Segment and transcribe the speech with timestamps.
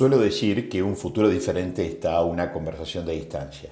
[0.00, 3.70] Suelo decir que un futuro diferente está a una conversación de distancia.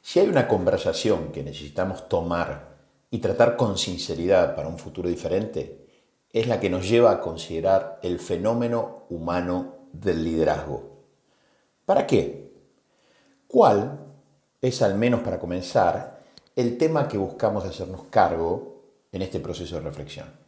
[0.00, 2.76] Si hay una conversación que necesitamos tomar
[3.10, 5.84] y tratar con sinceridad para un futuro diferente,
[6.32, 11.00] es la que nos lleva a considerar el fenómeno humano del liderazgo.
[11.86, 12.52] ¿Para qué?
[13.48, 13.98] ¿Cuál
[14.60, 16.20] es, al menos para comenzar,
[16.54, 18.80] el tema que buscamos hacernos cargo
[19.10, 20.41] en este proceso de reflexión?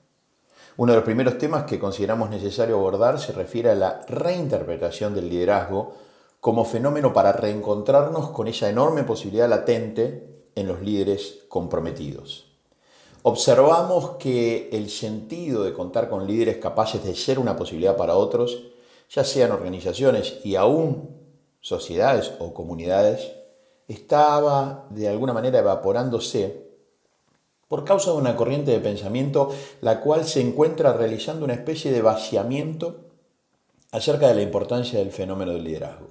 [0.77, 5.29] Uno de los primeros temas que consideramos necesario abordar se refiere a la reinterpretación del
[5.29, 5.95] liderazgo
[6.41, 12.51] como fenómeno para reencontrarnos con esa enorme posibilidad latente en los líderes comprometidos.
[13.23, 18.65] Observamos que el sentido de contar con líderes capaces de ser una posibilidad para otros,
[19.09, 21.09] ya sean organizaciones y aún
[21.61, 23.31] sociedades o comunidades,
[23.87, 26.74] estaba de alguna manera evaporándose
[27.75, 32.03] por causa de una corriente de pensamiento la cual se encuentra realizando una especie de
[32.03, 33.01] vaciamiento
[33.91, 36.07] acerca de la importancia del fenómeno del liderazgo.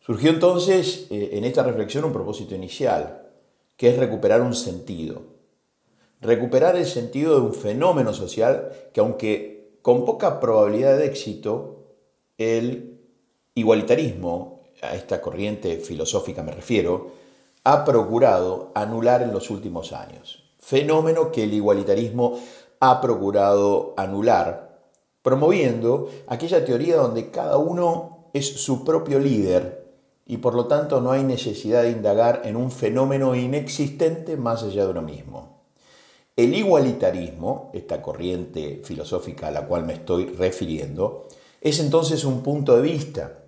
[0.00, 3.28] Surgió entonces eh, en esta reflexión un propósito inicial,
[3.76, 5.24] que es recuperar un sentido.
[6.22, 11.84] Recuperar el sentido de un fenómeno social que aunque con poca probabilidad de éxito,
[12.38, 12.98] el
[13.54, 17.19] igualitarismo, a esta corriente filosófica me refiero,
[17.64, 20.44] ha procurado anular en los últimos años.
[20.58, 22.38] Fenómeno que el igualitarismo
[22.80, 24.80] ha procurado anular,
[25.22, 29.80] promoviendo aquella teoría donde cada uno es su propio líder
[30.26, 34.84] y por lo tanto no hay necesidad de indagar en un fenómeno inexistente más allá
[34.84, 35.60] de uno mismo.
[36.36, 41.26] El igualitarismo, esta corriente filosófica a la cual me estoy refiriendo,
[41.60, 43.39] es entonces un punto de vista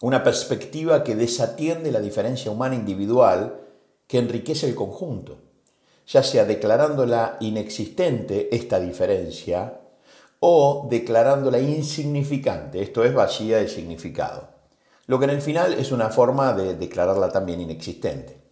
[0.00, 3.60] una perspectiva que desatiende la diferencia humana individual
[4.06, 5.38] que enriquece el conjunto,
[6.06, 9.80] ya sea declarándola inexistente esta diferencia
[10.40, 14.48] o declarándola insignificante, esto es vacía de significado,
[15.06, 18.42] lo que en el final es una forma de declararla también inexistente.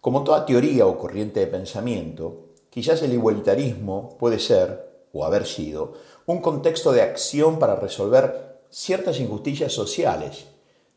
[0.00, 5.94] Como toda teoría o corriente de pensamiento, quizás el igualitarismo puede ser, o haber sido,
[6.24, 10.46] un contexto de acción para resolver ciertas injusticias sociales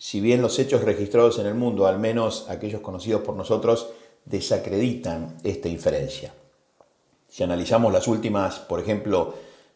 [0.01, 3.91] si bien los hechos registrados en el mundo, al menos aquellos conocidos por nosotros,
[4.25, 6.33] desacreditan esta inferencia.
[7.27, 9.35] Si analizamos las últimas, por ejemplo,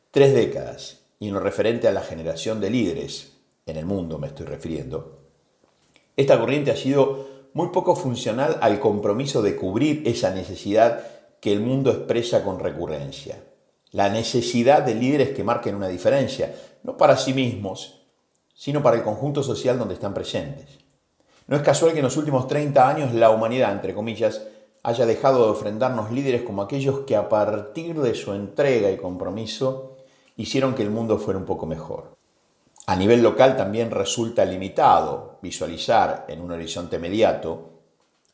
[0.09, 3.33] tres décadas, y en lo referente a la generación de líderes,
[3.67, 5.19] en el mundo me estoy refiriendo,
[6.17, 11.05] esta corriente ha sido muy poco funcional al compromiso de cubrir esa necesidad
[11.39, 13.43] que el mundo expresa con recurrencia.
[13.91, 18.04] La necesidad de líderes que marquen una diferencia, no para sí mismos,
[18.55, 20.79] sino para el conjunto social donde están presentes.
[21.47, 24.47] No es casual que en los últimos 30 años la humanidad, entre comillas,
[24.81, 29.97] haya dejado de ofrendarnos líderes como aquellos que a partir de su entrega y compromiso
[30.37, 32.15] hicieron que el mundo fuera un poco mejor.
[32.87, 37.71] A nivel local también resulta limitado visualizar en un horizonte inmediato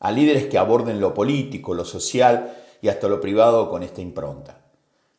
[0.00, 4.61] a líderes que aborden lo político, lo social y hasta lo privado con esta impronta.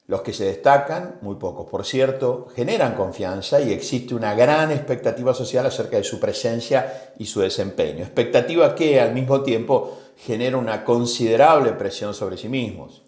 [0.06, 5.34] Los que se destacan, muy pocos por cierto, generan confianza y existe una gran expectativa
[5.34, 8.04] social acerca de su presencia y su desempeño.
[8.04, 13.04] Expectativa que al mismo tiempo genera una considerable presión sobre sí mismos.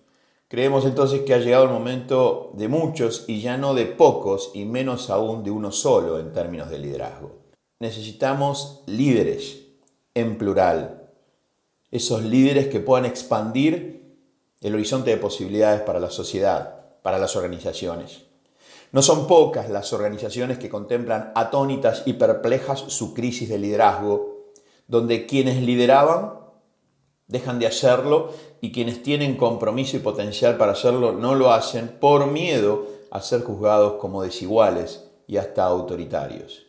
[0.47, 4.63] Creemos entonces que ha llegado el momento de muchos y ya no de pocos y
[4.63, 7.33] menos aún de uno solo en términos de liderazgo.
[7.79, 9.63] Necesitamos líderes
[10.13, 11.09] en plural.
[11.91, 14.17] Esos líderes que puedan expandir
[14.61, 18.23] el horizonte de posibilidades para la sociedad para las organizaciones.
[18.91, 24.47] No son pocas las organizaciones que contemplan atónitas y perplejas su crisis de liderazgo,
[24.87, 26.39] donde quienes lideraban
[27.27, 32.25] dejan de hacerlo y quienes tienen compromiso y potencial para hacerlo no lo hacen por
[32.25, 36.65] miedo a ser juzgados como desiguales y hasta autoritarios,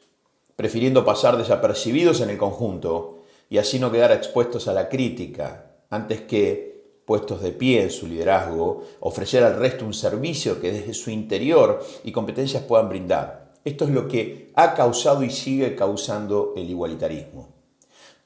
[0.54, 6.20] prefiriendo pasar desapercibidos en el conjunto y así no quedar expuestos a la crítica antes
[6.20, 6.75] que
[7.06, 11.82] puestos de pie en su liderazgo, ofrecer al resto un servicio que desde su interior
[12.04, 13.54] y competencias puedan brindar.
[13.64, 17.48] Esto es lo que ha causado y sigue causando el igualitarismo.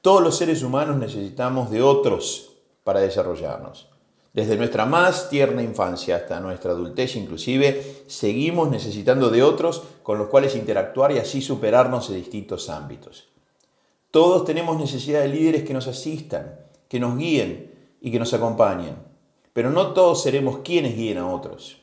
[0.01, 3.87] Todos los seres humanos necesitamos de otros para desarrollarnos.
[4.33, 10.29] Desde nuestra más tierna infancia hasta nuestra adultez inclusive, seguimos necesitando de otros con los
[10.29, 13.27] cuales interactuar y así superarnos en distintos ámbitos.
[14.09, 17.70] Todos tenemos necesidad de líderes que nos asistan, que nos guíen,
[18.01, 18.95] y que nos acompañen.
[19.53, 21.77] Pero no todos seremos quienes guíen a otros.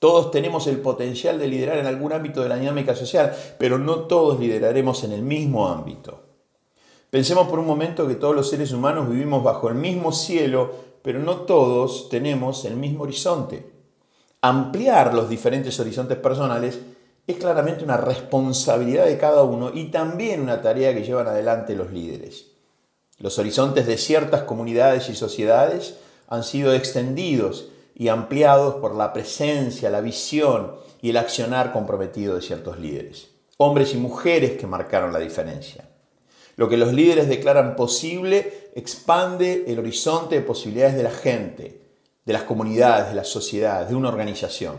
[0.00, 4.00] Todos tenemos el potencial de liderar en algún ámbito de la dinámica social, pero no
[4.00, 6.20] todos lideraremos en el mismo ámbito.
[7.08, 11.20] Pensemos por un momento que todos los seres humanos vivimos bajo el mismo cielo, pero
[11.20, 13.70] no todos tenemos el mismo horizonte.
[14.40, 16.80] Ampliar los diferentes horizontes personales
[17.26, 21.90] es claramente una responsabilidad de cada uno y también una tarea que llevan adelante los
[21.92, 22.53] líderes.
[23.24, 25.94] Los horizontes de ciertas comunidades y sociedades
[26.28, 32.42] han sido extendidos y ampliados por la presencia, la visión y el accionar comprometido de
[32.42, 33.30] ciertos líderes.
[33.56, 35.88] Hombres y mujeres que marcaron la diferencia.
[36.56, 41.80] Lo que los líderes declaran posible expande el horizonte de posibilidades de la gente,
[42.26, 44.76] de las comunidades, de las sociedades, de una organización.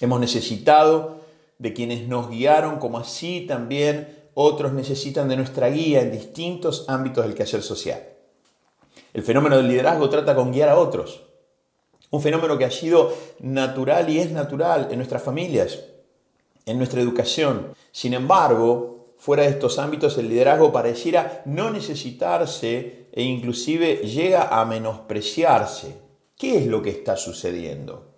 [0.00, 1.22] Hemos necesitado
[1.58, 7.24] de quienes nos guiaron, como así también otros necesitan de nuestra guía en distintos ámbitos
[7.24, 8.02] del quehacer social.
[9.14, 11.22] El fenómeno del liderazgo trata con guiar a otros.
[12.10, 15.84] Un fenómeno que ha sido natural y es natural en nuestras familias,
[16.66, 17.72] en nuestra educación.
[17.92, 24.66] Sin embargo, fuera de estos ámbitos el liderazgo pareciera no necesitarse e inclusive llega a
[24.66, 25.96] menospreciarse.
[26.36, 28.12] ¿Qué es lo que está sucediendo?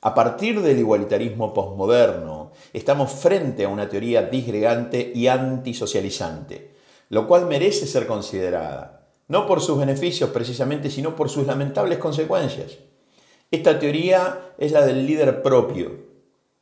[0.00, 2.39] A partir del igualitarismo posmoderno,
[2.72, 6.74] estamos frente a una teoría disgregante y antisocializante,
[7.08, 12.78] lo cual merece ser considerada, no por sus beneficios precisamente, sino por sus lamentables consecuencias.
[13.50, 16.10] Esta teoría es la del líder propio.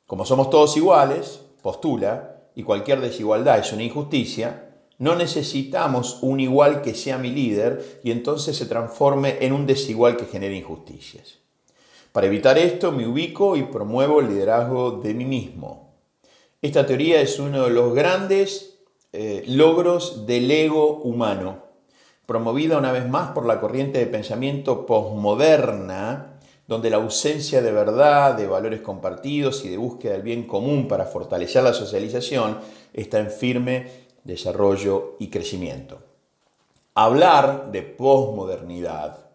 [0.07, 4.69] Como somos todos iguales, postula, y cualquier desigualdad es una injusticia,
[4.99, 10.17] no necesitamos un igual que sea mi líder y entonces se transforme en un desigual
[10.17, 11.39] que genere injusticias.
[12.13, 15.95] Para evitar esto me ubico y promuevo el liderazgo de mí mismo.
[16.63, 18.79] Esta teoría es uno de los grandes
[19.13, 21.65] eh, logros del ego humano,
[22.27, 28.35] promovida una vez más por la corriente de pensamiento posmoderna, donde la ausencia de verdad,
[28.35, 32.59] de valores compartidos y de búsqueda del bien común para fortalecer la socialización
[32.93, 33.87] está en firme
[34.25, 36.01] desarrollo y crecimiento.
[36.95, 39.28] Hablar de posmodernidad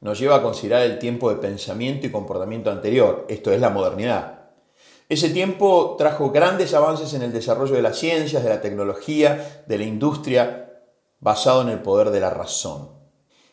[0.00, 4.38] nos lleva a considerar el tiempo de pensamiento y comportamiento anterior, esto es la modernidad.
[5.08, 9.78] Ese tiempo trajo grandes avances en el desarrollo de las ciencias, de la tecnología, de
[9.78, 10.82] la industria,
[11.18, 12.90] basado en el poder de la razón.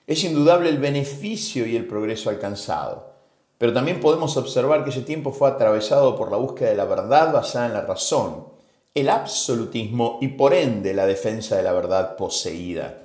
[0.06, 3.14] Es indudable el beneficio y el progreso alcanzado,
[3.58, 7.34] pero también podemos observar que ese tiempo fue atravesado por la búsqueda de la verdad
[7.34, 8.50] basada en la razón,
[8.94, 13.05] el absolutismo y por ende la defensa de la verdad poseída.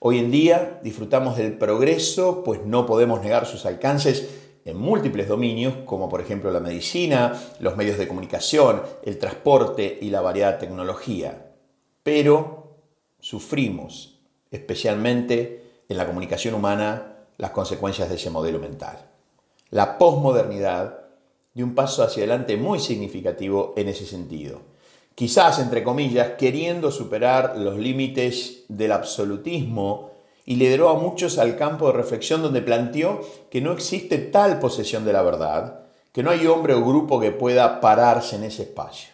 [0.00, 4.28] Hoy en día disfrutamos del progreso, pues no podemos negar sus alcances
[4.64, 10.10] en múltiples dominios, como por ejemplo la medicina, los medios de comunicación, el transporte y
[10.10, 11.50] la variada tecnología.
[12.04, 12.76] Pero
[13.18, 14.20] sufrimos,
[14.52, 19.10] especialmente en la comunicación humana, las consecuencias de ese modelo mental.
[19.70, 21.06] La posmodernidad
[21.54, 24.77] dio un paso hacia adelante muy significativo en ese sentido
[25.18, 30.12] quizás entre comillas, queriendo superar los límites del absolutismo
[30.46, 35.04] y lideró a muchos al campo de reflexión donde planteó que no existe tal posesión
[35.04, 35.80] de la verdad,
[36.12, 39.08] que no hay hombre o grupo que pueda pararse en ese espacio.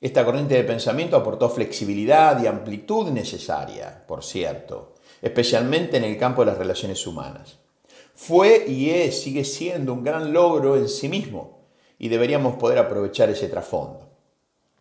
[0.00, 6.42] Esta corriente de pensamiento aportó flexibilidad y amplitud necesaria, por cierto, especialmente en el campo
[6.42, 7.58] de las relaciones humanas.
[8.16, 11.60] Fue y es, sigue siendo un gran logro en sí mismo
[11.96, 14.07] y deberíamos poder aprovechar ese trasfondo.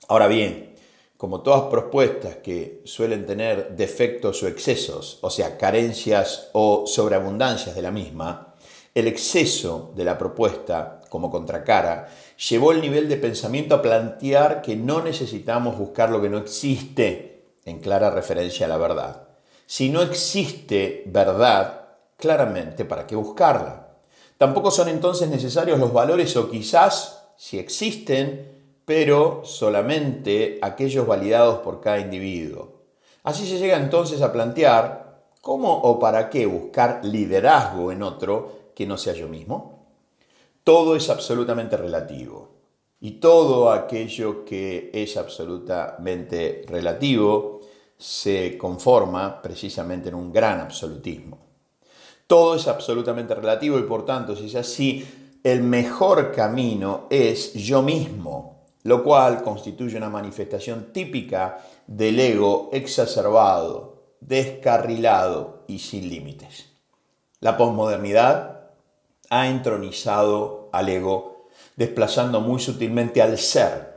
[0.07, 0.75] Ahora bien,
[1.17, 7.81] como todas propuestas que suelen tener defectos o excesos, o sea, carencias o sobreabundancias de
[7.81, 8.55] la misma,
[8.93, 12.07] el exceso de la propuesta como contracara
[12.49, 17.45] llevó el nivel de pensamiento a plantear que no necesitamos buscar lo que no existe,
[17.65, 19.27] en clara referencia a la verdad.
[19.65, 23.89] Si no existe verdad, claramente, ¿para qué buscarla?
[24.37, 28.56] Tampoco son entonces necesarios los valores o quizás, si existen,
[28.87, 32.83] pero solamente aquellos validados por cada individuo.
[33.23, 38.87] Así se llega entonces a plantear cómo o para qué buscar liderazgo en otro que
[38.87, 39.87] no sea yo mismo.
[40.63, 42.47] Todo es absolutamente relativo
[43.01, 47.59] y todo aquello que es absolutamente relativo
[47.97, 51.39] se conforma precisamente en un gran absolutismo.
[52.25, 55.05] Todo es absolutamente relativo y por tanto, si es así,
[55.43, 58.56] el mejor camino es yo mismo,
[58.87, 66.67] lo cual constituye una manifestación típica del ego exacerbado, descarrilado y sin límites.
[67.41, 68.69] La posmodernidad
[69.29, 73.93] ha entronizado al ego, desplazando muy sutilmente al ser,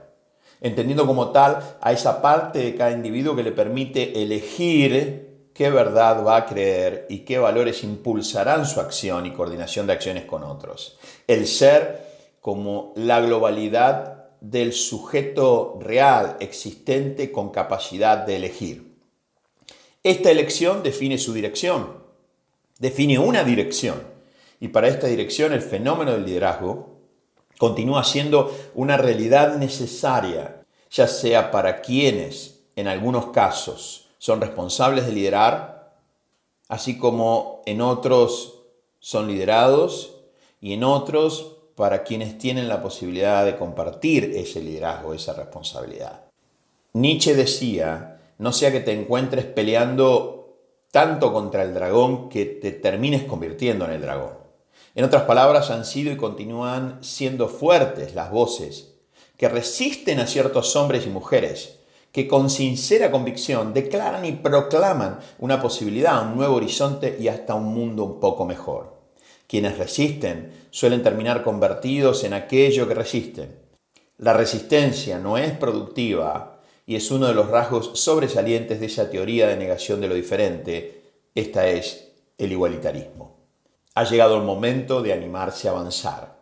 [0.61, 6.26] entendiendo como tal a esa parte de cada individuo que le permite elegir qué verdad
[6.26, 10.99] va a creer y qué valores impulsarán su acción y coordinación de acciones con otros.
[11.28, 18.94] El ser como la globalidad del sujeto real existente con capacidad de elegir.
[20.02, 22.02] Esta elección define su dirección,
[22.78, 24.02] define una dirección,
[24.61, 26.90] y para esta dirección el fenómeno del liderazgo
[27.61, 35.12] Continúa siendo una realidad necesaria, ya sea para quienes, en algunos casos, son responsables de
[35.12, 35.94] liderar,
[36.68, 38.62] así como en otros
[38.99, 40.16] son liderados
[40.59, 41.50] y en otros
[41.80, 46.25] para quienes tienen la posibilidad de compartir ese liderazgo, esa responsabilidad.
[46.92, 50.58] Nietzsche decía, no sea que te encuentres peleando
[50.90, 54.34] tanto contra el dragón que te termines convirtiendo en el dragón.
[54.94, 58.96] En otras palabras, han sido y continúan siendo fuertes las voces
[59.38, 61.78] que resisten a ciertos hombres y mujeres
[62.12, 67.72] que con sincera convicción declaran y proclaman una posibilidad, un nuevo horizonte y hasta un
[67.72, 69.00] mundo un poco mejor.
[69.50, 73.59] Quienes resisten suelen terminar convertidos en aquello que resisten.
[74.16, 79.49] La resistencia no es productiva y es uno de los rasgos sobresalientes de esa teoría
[79.49, 81.02] de negación de lo diferente.
[81.35, 83.38] Esta es el igualitarismo.
[83.97, 86.37] Ha llegado el momento de animarse a avanzar.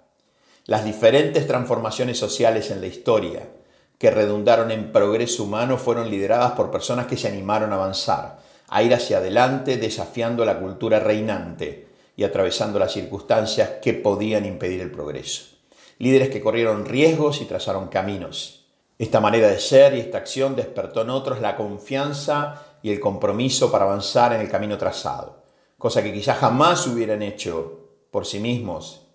[0.66, 3.48] Las diferentes transformaciones sociales en la historia
[3.96, 8.82] que redundaron en progreso humano fueron lideradas por personas que se animaron a avanzar, a
[8.82, 11.87] ir hacia adelante desafiando la cultura reinante
[12.18, 15.54] y atravesando las circunstancias que podían impedir el progreso.
[15.98, 18.66] Líderes que corrieron riesgos y trazaron caminos.
[18.98, 23.70] Esta manera de ser y esta acción despertó en otros la confianza y el compromiso
[23.70, 25.44] para avanzar en el camino trazado,
[25.78, 29.06] cosa que quizás jamás hubieran hecho por sí mismos,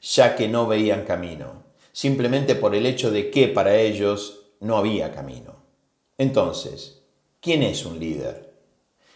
[0.00, 5.10] ya que no veían camino, simplemente por el hecho de que para ellos no había
[5.10, 5.56] camino.
[6.16, 7.02] Entonces,
[7.40, 8.51] ¿quién es un líder?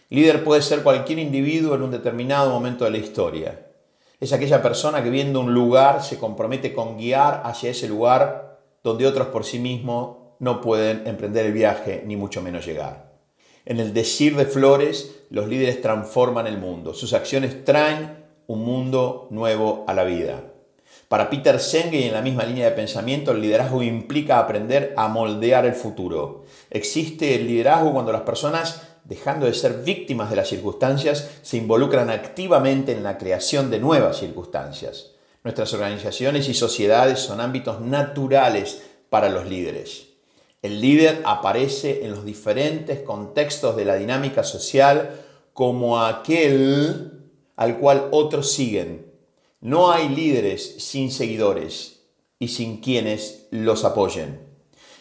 [0.09, 3.67] Líder puede ser cualquier individuo en un determinado momento de la historia.
[4.21, 9.05] Es aquella persona que viendo un lugar se compromete con guiar hacia ese lugar donde
[9.05, 13.11] otros por sí mismos no pueden emprender el viaje ni mucho menos llegar.
[13.65, 16.93] En el decir de Flores, los líderes transforman el mundo.
[16.93, 20.53] Sus acciones traen un mundo nuevo a la vida.
[21.09, 25.09] Para Peter Senge y en la misma línea de pensamiento, el liderazgo implica aprender a
[25.09, 26.45] moldear el futuro.
[26.69, 32.09] Existe el liderazgo cuando las personas dejando de ser víctimas de las circunstancias, se involucran
[32.09, 35.11] activamente en la creación de nuevas circunstancias.
[35.43, 40.07] Nuestras organizaciones y sociedades son ámbitos naturales para los líderes.
[40.61, 45.21] El líder aparece en los diferentes contextos de la dinámica social
[45.53, 49.11] como aquel al cual otros siguen.
[49.61, 52.01] No hay líderes sin seguidores
[52.39, 54.46] y sin quienes los apoyen.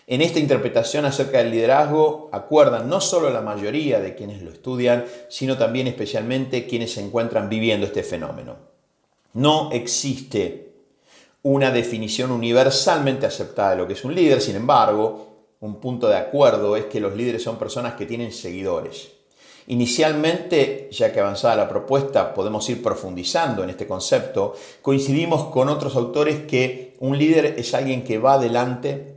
[0.08, 5.04] En esta interpretación acerca del liderazgo acuerdan no solo la mayoría de quienes lo estudian,
[5.28, 8.54] sino también especialmente quienes se encuentran viviendo este fenómeno.
[9.32, 10.74] No existe
[11.42, 15.26] una definición universalmente aceptada de lo que es un líder, sin embargo,
[15.58, 19.08] un punto de acuerdo es que los líderes son personas que tienen seguidores.
[19.66, 25.96] Inicialmente, ya que avanzada la propuesta podemos ir profundizando en este concepto, coincidimos con otros
[25.96, 29.15] autores que un líder es alguien que va adelante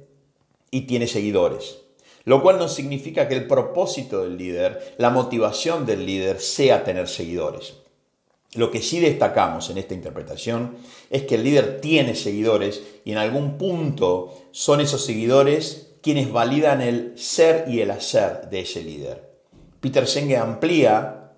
[0.71, 1.79] y tiene seguidores.
[2.25, 7.07] Lo cual no significa que el propósito del líder, la motivación del líder sea tener
[7.07, 7.75] seguidores.
[8.55, 10.75] Lo que sí destacamos en esta interpretación
[11.09, 16.81] es que el líder tiene seguidores y en algún punto son esos seguidores quienes validan
[16.81, 19.29] el ser y el hacer de ese líder.
[19.79, 21.33] Peter Senge amplía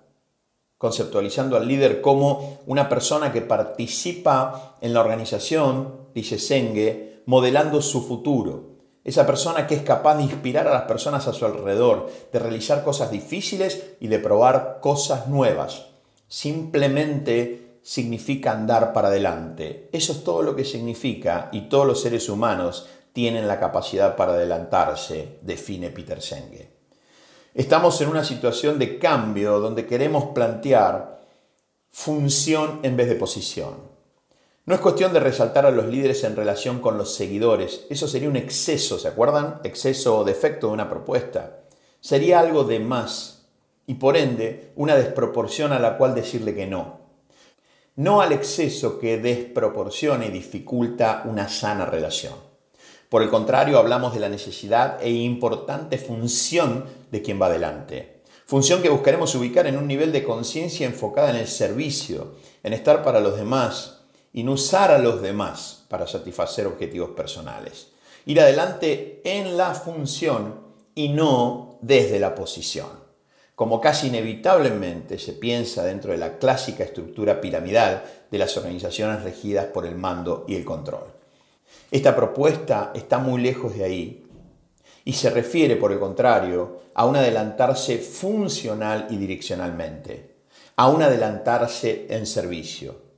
[0.78, 8.02] conceptualizando al líder como una persona que participa en la organización, dice Senge, modelando su
[8.02, 8.71] futuro,
[9.04, 12.84] esa persona que es capaz de inspirar a las personas a su alrededor, de realizar
[12.84, 15.86] cosas difíciles y de probar cosas nuevas.
[16.28, 19.88] Simplemente significa andar para adelante.
[19.92, 24.32] Eso es todo lo que significa y todos los seres humanos tienen la capacidad para
[24.32, 26.70] adelantarse, define Peter Senge.
[27.54, 31.20] Estamos en una situación de cambio donde queremos plantear
[31.90, 33.91] función en vez de posición.
[34.64, 37.84] No es cuestión de resaltar a los líderes en relación con los seguidores.
[37.90, 39.60] Eso sería un exceso, ¿se acuerdan?
[39.64, 41.64] Exceso o defecto de una propuesta.
[41.98, 43.48] Sería algo de más
[43.88, 47.00] y por ende una desproporción a la cual decirle que no.
[47.96, 52.34] No al exceso que desproporciona y dificulta una sana relación.
[53.08, 58.22] Por el contrario, hablamos de la necesidad e importante función de quien va adelante.
[58.46, 63.02] Función que buscaremos ubicar en un nivel de conciencia enfocada en el servicio, en estar
[63.02, 64.01] para los demás,
[64.32, 67.88] y no usar a los demás para satisfacer objetivos personales.
[68.24, 70.60] Ir adelante en la función
[70.94, 73.02] y no desde la posición.
[73.54, 79.66] Como casi inevitablemente se piensa dentro de la clásica estructura piramidal de las organizaciones regidas
[79.66, 81.04] por el mando y el control.
[81.90, 84.26] Esta propuesta está muy lejos de ahí
[85.04, 90.36] y se refiere, por el contrario, a un adelantarse funcional y direccionalmente,
[90.76, 93.11] a un adelantarse en servicio,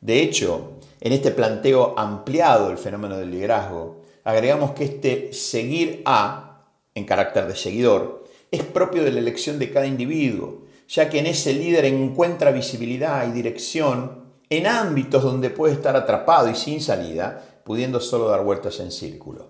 [0.00, 6.66] de hecho, En este planteo ampliado del fenómeno del liderazgo, agregamos que este seguir a,
[6.94, 11.26] en carácter de seguidor, es propio de la elección de cada individuo, ya que en
[11.26, 17.62] ese líder encuentra visibilidad y dirección en ámbitos donde puede estar atrapado y sin salida,
[17.64, 19.48] pudiendo solo dar vueltas en círculo.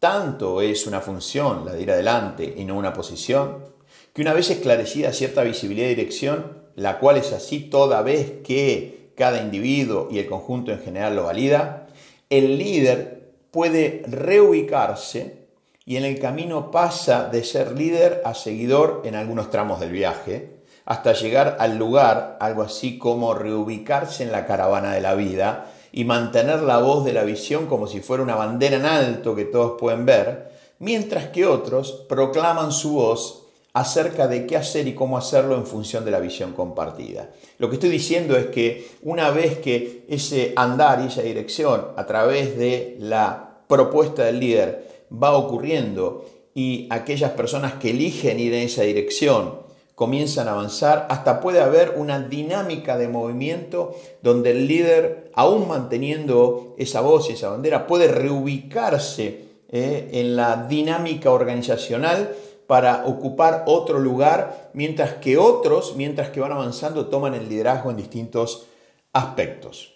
[0.00, 3.64] Tanto es una función la de ir adelante y no una posición,
[4.12, 8.95] que una vez esclarecida cierta visibilidad y dirección, la cual es así toda vez que
[9.16, 11.86] cada individuo y el conjunto en general lo valida,
[12.30, 15.46] el líder puede reubicarse
[15.84, 20.56] y en el camino pasa de ser líder a seguidor en algunos tramos del viaje,
[20.84, 26.04] hasta llegar al lugar, algo así como reubicarse en la caravana de la vida y
[26.04, 29.80] mantener la voz de la visión como si fuera una bandera en alto que todos
[29.80, 33.45] pueden ver, mientras que otros proclaman su voz
[33.76, 37.28] acerca de qué hacer y cómo hacerlo en función de la visión compartida.
[37.58, 42.06] Lo que estoy diciendo es que una vez que ese andar y esa dirección a
[42.06, 48.62] través de la propuesta del líder va ocurriendo y aquellas personas que eligen ir en
[48.62, 55.30] esa dirección comienzan a avanzar, hasta puede haber una dinámica de movimiento donde el líder,
[55.34, 62.34] aún manteniendo esa voz y esa bandera, puede reubicarse eh, en la dinámica organizacional
[62.66, 67.96] para ocupar otro lugar, mientras que otros, mientras que van avanzando, toman el liderazgo en
[67.96, 68.66] distintos
[69.12, 69.94] aspectos.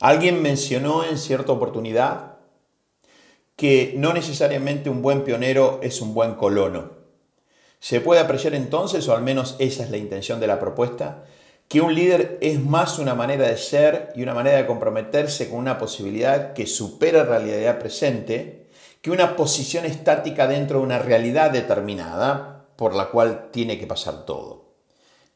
[0.00, 2.32] Alguien mencionó en cierta oportunidad
[3.56, 6.90] que no necesariamente un buen pionero es un buen colono.
[7.78, 11.24] Se puede apreciar entonces, o al menos esa es la intención de la propuesta,
[11.68, 15.58] que un líder es más una manera de ser y una manera de comprometerse con
[15.58, 18.61] una posibilidad que supera la realidad presente
[19.02, 24.24] que una posición estática dentro de una realidad determinada por la cual tiene que pasar
[24.24, 24.76] todo.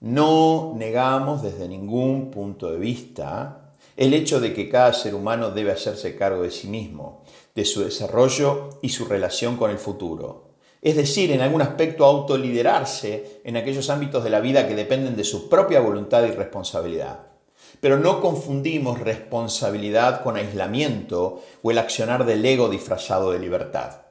[0.00, 5.72] No negamos desde ningún punto de vista el hecho de que cada ser humano debe
[5.72, 7.24] hacerse cargo de sí mismo,
[7.56, 10.50] de su desarrollo y su relación con el futuro.
[10.80, 15.24] Es decir, en algún aspecto autoliderarse en aquellos ámbitos de la vida que dependen de
[15.24, 17.35] su propia voluntad y responsabilidad.
[17.80, 24.02] Pero no confundimos responsabilidad con aislamiento o el accionar del ego disfrazado de libertad.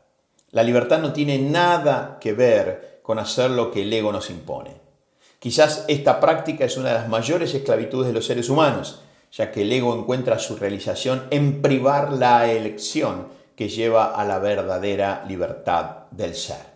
[0.52, 4.72] La libertad no tiene nada que ver con hacer lo que el ego nos impone.
[5.40, 9.02] Quizás esta práctica es una de las mayores esclavitudes de los seres humanos,
[9.32, 14.40] ya que el ego encuentra su realización en privar la elección que lleva a la
[14.40, 16.76] verdadera libertad del ser.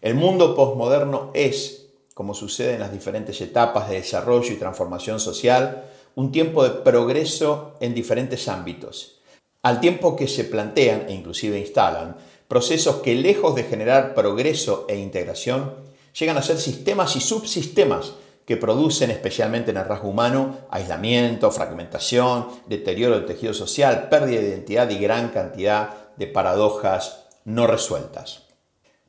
[0.00, 5.84] El mundo posmoderno es, como sucede en las diferentes etapas de desarrollo y transformación social,
[6.14, 9.20] un tiempo de progreso en diferentes ámbitos,
[9.62, 12.16] al tiempo que se plantean e inclusive instalan
[12.48, 15.74] procesos que lejos de generar progreso e integración,
[16.18, 22.48] llegan a ser sistemas y subsistemas que producen especialmente en el rasgo humano aislamiento, fragmentación,
[22.66, 28.48] deterioro del tejido social, pérdida de identidad y gran cantidad de paradojas no resueltas.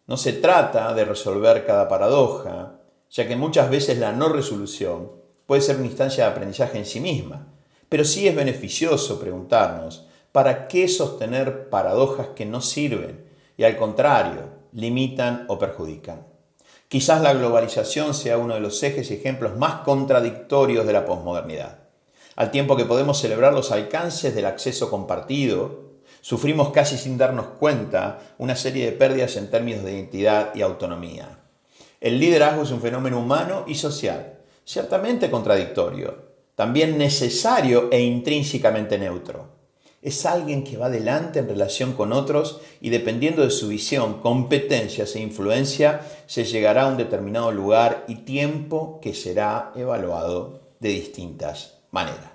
[0.05, 5.20] No se trata de resolver cada paradoja, ya que muchas veces la no resolución
[5.51, 7.45] puede ser una instancia de aprendizaje en sí misma,
[7.89, 13.25] pero sí es beneficioso preguntarnos, ¿para qué sostener paradojas que no sirven
[13.57, 16.25] y al contrario limitan o perjudican?
[16.87, 21.79] Quizás la globalización sea uno de los ejes y ejemplos más contradictorios de la posmodernidad.
[22.37, 28.19] Al tiempo que podemos celebrar los alcances del acceso compartido, sufrimos casi sin darnos cuenta
[28.37, 31.39] una serie de pérdidas en términos de identidad y autonomía.
[31.99, 39.61] El liderazgo es un fenómeno humano y social ciertamente contradictorio, también necesario e intrínsecamente neutro.
[40.01, 45.15] Es alguien que va adelante en relación con otros y dependiendo de su visión, competencias
[45.15, 51.77] e influencia, se llegará a un determinado lugar y tiempo que será evaluado de distintas
[51.91, 52.31] maneras.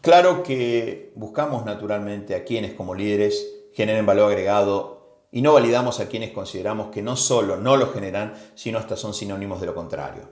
[0.00, 4.96] Claro que buscamos naturalmente a quienes como líderes generen valor agregado
[5.30, 9.14] y no validamos a quienes consideramos que no solo no lo generan, sino hasta son
[9.14, 10.28] sinónimos de lo contrario.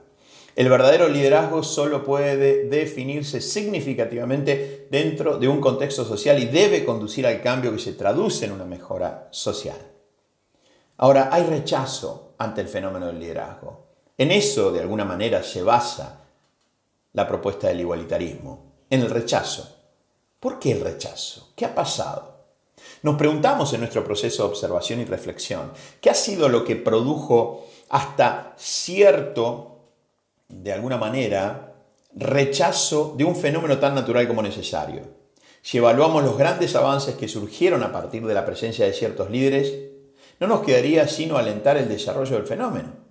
[0.55, 7.27] El verdadero liderazgo solo puede definirse significativamente dentro de un contexto social y debe conducir
[7.27, 9.77] al cambio que se traduce en una mejora social.
[10.97, 13.85] Ahora, hay rechazo ante el fenómeno del liderazgo.
[14.17, 16.21] En eso, de alguna manera, se basa
[17.11, 19.75] la propuesta del igualitarismo, en el rechazo.
[20.39, 21.51] ¿Por qué el rechazo?
[21.57, 22.45] ¿Qué ha pasado?
[23.03, 27.65] Nos preguntamos en nuestro proceso de observación y reflexión, ¿qué ha sido lo que produjo
[27.89, 29.74] hasta cierto
[30.47, 31.75] de alguna manera,
[32.13, 35.01] rechazo de un fenómeno tan natural como necesario.
[35.61, 39.73] Si evaluamos los grandes avances que surgieron a partir de la presencia de ciertos líderes,
[40.39, 43.05] no nos quedaría sino alentar el desarrollo del fenómeno.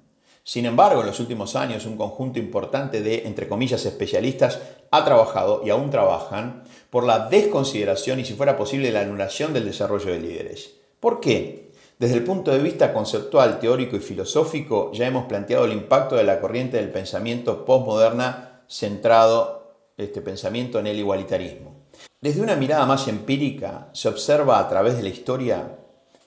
[0.45, 5.63] Sin embargo, en los últimos años un conjunto importante de, entre comillas, especialistas ha trabajado
[5.65, 10.21] y aún trabajan por la desconsideración y, si fuera posible, la anulación del desarrollo de
[10.21, 10.77] líderes.
[11.01, 11.64] ¿Por qué?
[11.99, 16.25] Desde el punto de vista conceptual, teórico y filosófico, ya hemos planteado el impacto de
[16.25, 21.85] la corriente del pensamiento postmoderna centrado este pensamiento en el igualitarismo.
[22.21, 25.79] Desde una mirada más empírica, se observa a través de la historia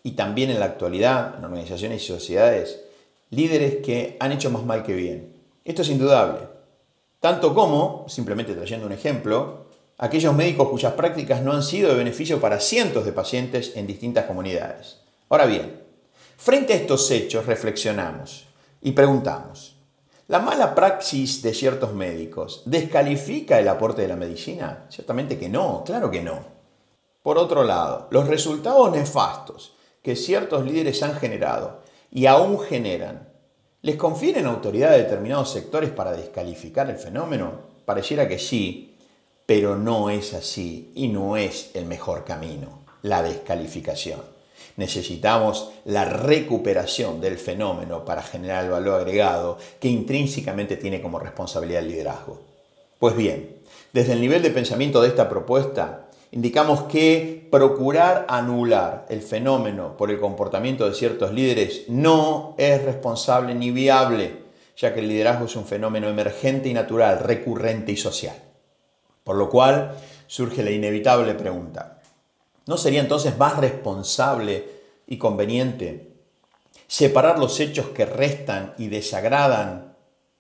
[0.03, 2.86] y también en la actualidad, en organizaciones y sociedades,
[3.30, 5.34] líderes que han hecho más mal que bien.
[5.65, 6.47] Esto es indudable.
[7.19, 9.65] Tanto como, simplemente trayendo un ejemplo,
[9.97, 14.25] aquellos médicos cuyas prácticas no han sido de beneficio para cientos de pacientes en distintas
[14.25, 15.07] comunidades.
[15.29, 15.83] Ahora bien,
[16.37, 18.47] frente a estos hechos reflexionamos
[18.81, 19.75] y preguntamos,
[20.29, 24.85] ¿la mala praxis de ciertos médicos descalifica el aporte de la medicina?
[24.89, 26.39] Ciertamente que no, claro que no.
[27.23, 33.27] Por otro lado, los resultados nefastos que ciertos líderes han generado y aún generan,
[33.81, 37.51] ¿les confieren autoridad a determinados sectores para descalificar el fenómeno?
[37.83, 38.95] Pareciera que sí,
[39.45, 44.37] pero no es así y no es el mejor camino, la descalificación.
[44.77, 51.81] Necesitamos la recuperación del fenómeno para generar el valor agregado que intrínsecamente tiene como responsabilidad
[51.81, 52.39] el liderazgo.
[52.99, 53.57] Pues bien,
[53.91, 60.11] desde el nivel de pensamiento de esta propuesta, indicamos que procurar anular el fenómeno por
[60.11, 64.43] el comportamiento de ciertos líderes no es responsable ni viable,
[64.75, 68.35] ya que el liderazgo es un fenómeno emergente y natural, recurrente y social.
[69.23, 69.95] Por lo cual
[70.27, 71.96] surge la inevitable pregunta,
[72.67, 74.69] ¿No sería entonces más responsable
[75.08, 76.13] y conveniente
[76.88, 79.95] separar los hechos que restan y desagradan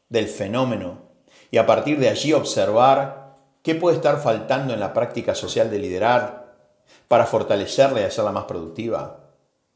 [0.09, 1.07] del fenómeno
[1.51, 5.79] y a partir de allí observar qué puede estar faltando en la práctica social de
[5.79, 6.55] liderar
[7.07, 9.31] para fortalecerla y hacerla más productiva?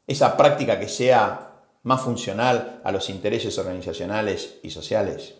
[0.06, 5.34] Esa práctica que sea más funcional a los intereses organizacionales y sociales.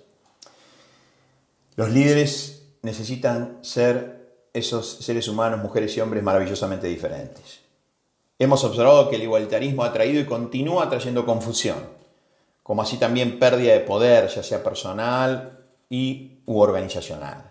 [1.77, 4.21] Los líderes necesitan ser
[4.53, 7.61] esos seres humanos, mujeres y hombres maravillosamente diferentes.
[8.38, 11.79] Hemos observado que el igualitarismo ha traído y continúa trayendo confusión,
[12.62, 17.51] como así también pérdida de poder, ya sea personal y u organizacional.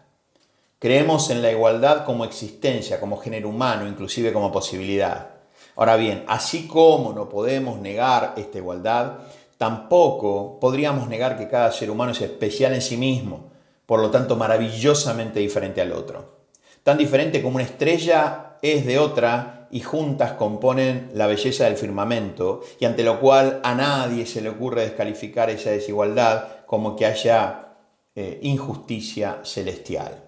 [0.80, 5.30] Creemos en la igualdad como existencia, como género humano, inclusive como posibilidad.
[5.76, 9.20] Ahora bien, así como no podemos negar esta igualdad,
[9.58, 13.52] tampoco podríamos negar que cada ser humano es especial en sí mismo,
[13.86, 16.40] por lo tanto maravillosamente diferente al otro
[16.84, 22.62] tan diferente como una estrella es de otra y juntas componen la belleza del firmamento,
[22.80, 27.78] y ante lo cual a nadie se le ocurre descalificar esa desigualdad como que haya
[28.15, 30.24] eh, injusticia celestial.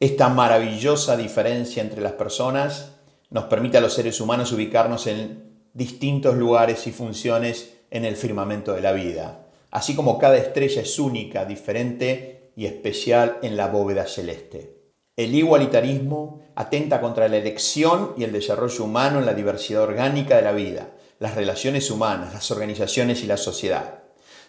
[0.00, 2.92] Esta maravillosa diferencia entre las personas
[3.30, 8.72] nos permite a los seres humanos ubicarnos en distintos lugares y funciones en el firmamento
[8.72, 14.06] de la vida, así como cada estrella es única, diferente y especial en la bóveda
[14.06, 14.75] celeste.
[15.16, 20.42] El igualitarismo atenta contra la elección y el desarrollo humano en la diversidad orgánica de
[20.42, 24.00] la vida, las relaciones humanas, las organizaciones y la sociedad.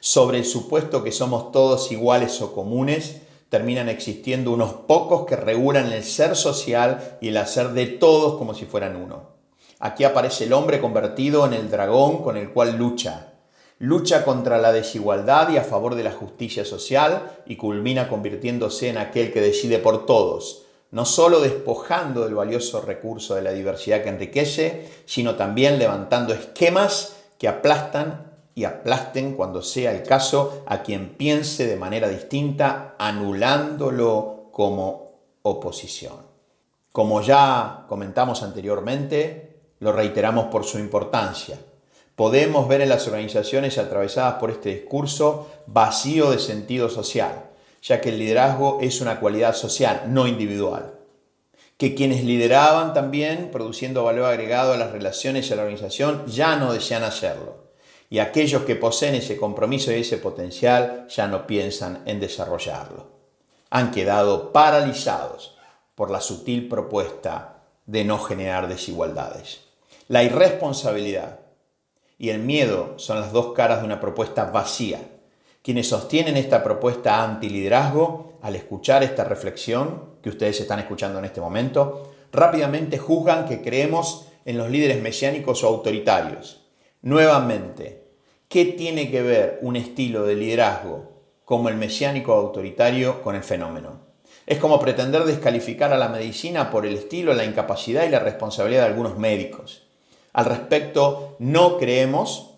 [0.01, 5.89] Sobre el supuesto que somos todos iguales o comunes, terminan existiendo unos pocos que regulan
[5.93, 9.37] el ser social y el hacer de todos como si fueran uno.
[9.79, 13.26] Aquí aparece el hombre convertido en el dragón con el cual lucha.
[13.79, 18.97] Lucha contra la desigualdad y a favor de la justicia social y culmina convirtiéndose en
[18.97, 24.09] aquel que decide por todos, no solo despojando del valioso recurso de la diversidad que
[24.09, 31.09] enriquece, sino también levantando esquemas que aplastan y aplasten cuando sea el caso a quien
[31.09, 35.11] piense de manera distinta, anulándolo como
[35.43, 36.15] oposición.
[36.91, 41.59] Como ya comentamos anteriormente, lo reiteramos por su importancia
[42.17, 47.51] podemos ver en las organizaciones atravesadas por este discurso vacío de sentido social,
[47.83, 50.95] ya que el liderazgo es una cualidad social, no individual.
[51.77, 56.55] Que quienes lideraban también, produciendo valor agregado a las relaciones y a la organización, ya
[56.55, 57.67] no desean hacerlo.
[58.09, 63.11] Y aquellos que poseen ese compromiso y ese potencial ya no piensan en desarrollarlo.
[63.69, 65.55] Han quedado paralizados
[65.93, 69.59] por la sutil propuesta de no generar desigualdades.
[70.07, 71.46] La irresponsabilidad
[72.17, 74.99] y el miedo son las dos caras de una propuesta vacía.
[75.61, 81.41] Quienes sostienen esta propuesta anti-liderazgo, al escuchar esta reflexión que ustedes están escuchando en este
[81.41, 86.65] momento, rápidamente juzgan que creemos en los líderes mesiánicos o autoritarios.
[87.01, 88.07] Nuevamente,
[88.47, 91.11] ¿qué tiene que ver un estilo de liderazgo
[91.43, 94.07] como el mesiánico autoritario con el fenómeno?
[94.45, 98.83] Es como pretender descalificar a la medicina por el estilo, la incapacidad y la responsabilidad
[98.83, 99.86] de algunos médicos.
[100.37, 102.51] Al respecto, no creemos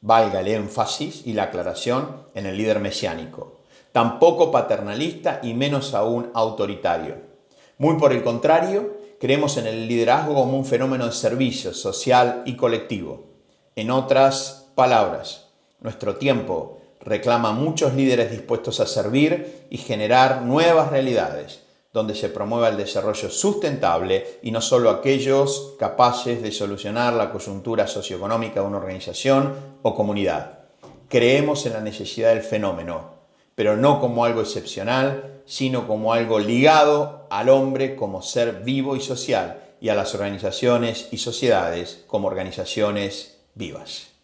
[0.00, 3.58] valga el énfasis y la aclaración en el líder mesiánico,
[3.92, 7.16] tampoco paternalista y menos aún autoritario.
[7.76, 12.56] Muy por el contrario, creemos en el liderazgo como un fenómeno de servicio social y
[12.56, 13.24] colectivo.
[13.74, 15.48] En otras palabras,
[15.80, 21.65] nuestro tiempo reclama muchos líderes dispuestos a servir y generar nuevas realidades,
[21.96, 27.86] donde se promueva el desarrollo sustentable y no solo aquellos capaces de solucionar la coyuntura
[27.86, 30.58] socioeconómica de una organización o comunidad.
[31.08, 33.12] Creemos en la necesidad del fenómeno,
[33.54, 39.00] pero no como algo excepcional, sino como algo ligado al hombre como ser vivo y
[39.00, 44.15] social y a las organizaciones y sociedades como organizaciones vivas.